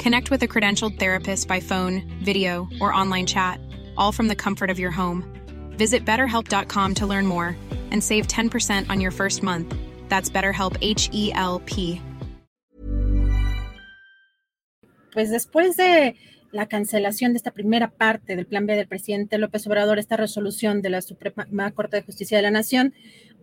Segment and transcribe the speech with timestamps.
[0.00, 3.60] Connect with a credentialed therapist by phone, video, or online chat,
[3.98, 5.22] all from the comfort of your home.
[5.76, 7.54] Visit betterhelp.com to learn more
[7.90, 9.74] and save 10% on your first month.
[10.08, 12.00] That's BetterHelp H E L P.
[15.12, 16.16] Pues después de
[16.50, 20.80] la cancelación de esta primera parte del plan B del presidente López Obrador, esta resolución
[20.80, 22.94] de la Suprema Corte de Justicia de la Nación,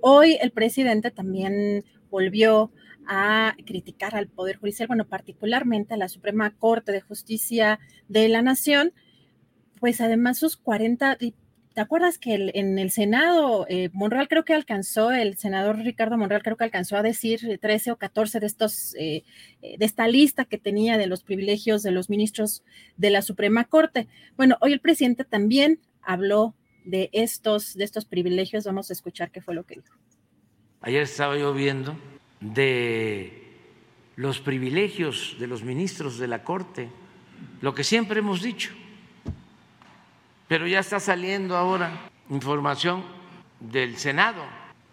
[0.00, 2.72] hoy el presidente también volvió
[3.06, 8.42] a criticar al Poder Judicial, bueno, particularmente a la Suprema Corte de Justicia de la
[8.42, 8.92] Nación,
[9.80, 11.18] pues además sus 40
[11.76, 16.42] ¿Te acuerdas que en el Senado, eh, Monreal creo que alcanzó, el senador Ricardo Monreal
[16.42, 19.24] creo que alcanzó a decir 13 o 14 de estos, eh,
[19.60, 22.64] eh, de esta lista que tenía de los privilegios de los ministros
[22.96, 24.08] de la Suprema Corte?
[24.38, 26.54] Bueno, hoy el presidente también habló
[26.86, 28.64] de estos, de estos privilegios.
[28.64, 29.94] Vamos a escuchar qué fue lo que dijo.
[30.80, 31.96] Ayer estaba yo viendo
[32.40, 33.42] de
[34.16, 36.88] los privilegios de los ministros de la Corte,
[37.60, 38.72] lo que siempre hemos dicho
[40.48, 43.04] pero ya está saliendo ahora información
[43.60, 44.42] del Senado.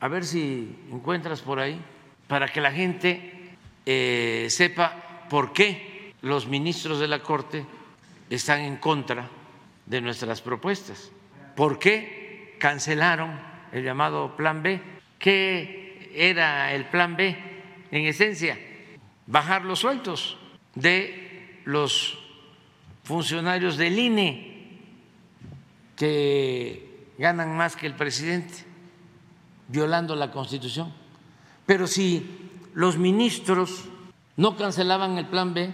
[0.00, 1.80] A ver si encuentras por ahí
[2.26, 7.66] para que la gente eh, sepa por qué los ministros de la Corte
[8.30, 9.28] están en contra
[9.86, 11.10] de nuestras propuestas.
[11.54, 13.38] ¿Por qué cancelaron
[13.72, 14.80] el llamado Plan B?
[15.18, 17.36] ¿Qué era el Plan B?
[17.90, 18.58] En esencia,
[19.26, 20.38] bajar los sueldos
[20.74, 22.18] de los
[23.04, 24.78] funcionarios del INE
[25.96, 28.64] que ganan más que el presidente,
[29.68, 30.92] violando la Constitución.
[31.66, 33.84] Pero si los ministros
[34.36, 35.72] no cancelaban el plan B,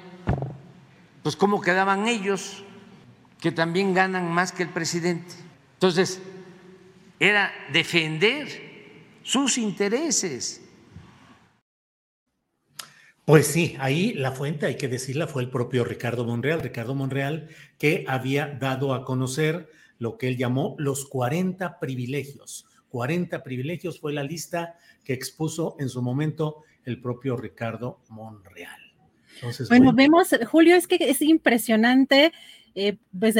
[1.22, 2.64] pues ¿cómo quedaban ellos
[3.40, 5.47] que también ganan más que el presidente?
[5.78, 6.20] Entonces,
[7.20, 8.48] era defender
[9.22, 10.60] sus intereses.
[13.24, 17.48] Pues sí, ahí la fuente, hay que decirla, fue el propio Ricardo Monreal, Ricardo Monreal,
[17.78, 22.66] que había dado a conocer lo que él llamó los 40 privilegios.
[22.88, 28.80] 40 privilegios fue la lista que expuso en su momento el propio Ricardo Monreal.
[29.68, 32.32] bueno, vemos, Julio, es que es impresionante,
[32.74, 33.36] eh, pues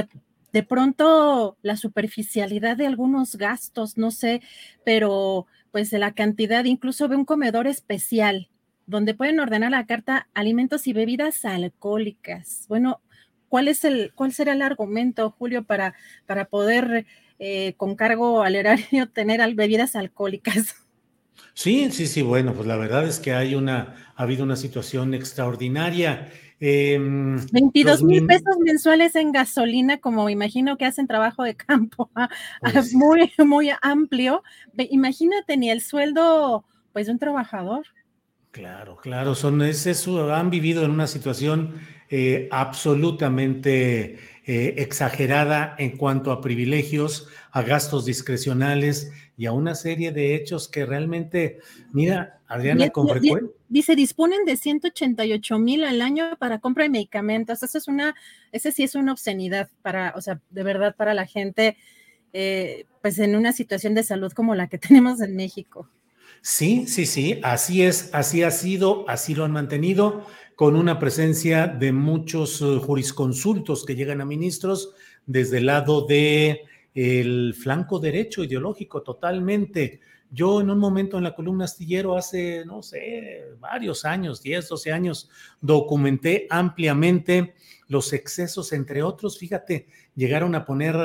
[0.53, 4.43] de, pronto la superficialidad de algunos gastos, no sé,
[4.85, 8.49] pero pues de la cantidad, incluso ve un comedor especial
[8.87, 12.65] donde pueden ordenar la carta alimentos y bebidas alcohólicas.
[12.69, 13.03] Bueno,
[13.49, 15.95] ¿Cuál, es el, cuál será el argumento, Julio, para,
[16.27, 17.07] para poder
[17.39, 20.77] eh, con cargo al erario tener bebidas alcohólicas?
[21.55, 25.15] Sí, sí, sí, bueno, pues la verdad es que hay una, ha habido una situación
[25.15, 26.31] extraordinaria.
[26.61, 32.29] 22 em, mil pesos mensuales en gasolina, como imagino que hacen trabajo de campo, ah,
[32.61, 34.43] pues muy, muy amplio.
[34.77, 37.87] Imagínate ni el sueldo, pues, de un trabajador.
[38.51, 41.75] Claro, claro, son, es eso, han vivido en una situación
[42.11, 50.11] eh, absolutamente eh, exagerada en cuanto a privilegios, a gastos discrecionales y a una serie
[50.11, 51.59] de hechos que realmente,
[51.93, 53.51] mira, Adriana, con frecuencia.
[53.69, 57.63] Dice, disponen de 188 mil al año para compra de medicamentos.
[57.63, 58.15] Eso es una,
[58.51, 61.77] ese sí es una obscenidad para, o sea, de verdad para la gente,
[62.33, 65.91] eh, pues en una situación de salud como la que tenemos en México.
[66.41, 71.67] Sí, sí, sí, así es, así ha sido, así lo han mantenido con una presencia
[71.67, 74.95] de muchos eh, jurisconsultos que llegan a ministros
[75.27, 76.63] desde el lado de
[76.95, 80.01] el flanco derecho ideológico totalmente.
[80.31, 84.93] Yo en un momento en la columna astillero hace, no sé, varios años, 10, 12
[84.93, 87.55] años, documenté ampliamente
[87.87, 90.97] los excesos, entre otros, fíjate, llegaron a poner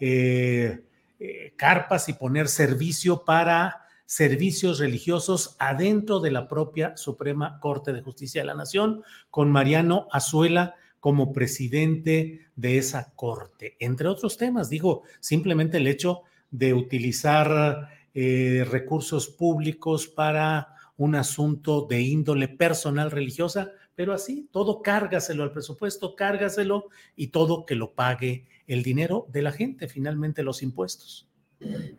[0.00, 0.80] eh,
[1.18, 3.81] eh, carpas y poner servicio para
[4.12, 10.06] servicios religiosos adentro de la propia Suprema Corte de Justicia de la Nación, con Mariano
[10.12, 14.68] Azuela como presidente de esa corte, entre otros temas.
[14.68, 23.10] Digo, simplemente el hecho de utilizar eh, recursos públicos para un asunto de índole personal
[23.10, 29.26] religiosa, pero así, todo cárgaselo al presupuesto, cárgaselo y todo que lo pague el dinero
[29.32, 31.31] de la gente, finalmente los impuestos.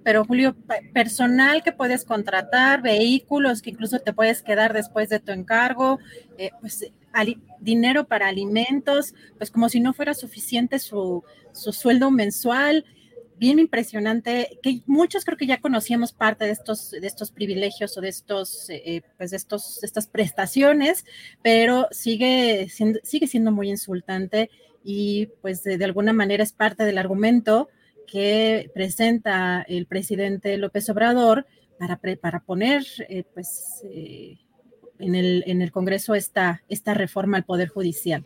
[0.03, 0.55] Pero Julio,
[0.93, 5.99] personal que puedes contratar, vehículos que incluso te puedes quedar después de tu encargo,
[6.37, 6.91] eh, pues
[7.59, 12.85] dinero para alimentos, pues como si no fuera suficiente su, su sueldo mensual.
[13.37, 18.01] Bien impresionante, que muchos creo que ya conocíamos parte de estos, de estos privilegios o
[18.01, 21.03] de estos, eh, pues de estos, estas prestaciones,
[21.41, 24.49] pero sigue siendo, sigue siendo muy insultante
[24.83, 27.69] y pues de, alguna manera es parte del argumento
[28.07, 31.45] que presenta el presidente López Obrador
[31.77, 34.37] para, para poner eh, pues eh,
[34.99, 38.25] en, el, en el Congreso esta, esta reforma al Poder Judicial.